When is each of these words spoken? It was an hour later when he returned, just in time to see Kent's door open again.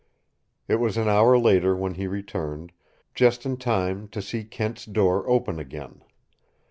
It 0.67 0.77
was 0.77 0.97
an 0.97 1.07
hour 1.07 1.37
later 1.37 1.75
when 1.75 1.93
he 1.93 2.07
returned, 2.07 2.71
just 3.13 3.45
in 3.45 3.55
time 3.57 4.07
to 4.07 4.19
see 4.19 4.43
Kent's 4.43 4.83
door 4.87 5.29
open 5.29 5.59
again. 5.59 6.01